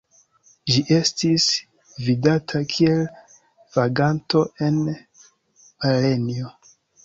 Ĝi 0.71 0.79
estis 0.95 1.45
vidata 2.07 2.63
kiel 2.73 3.05
vaganto 3.77 4.45
en 4.71 4.83
Barejno. 4.93 6.53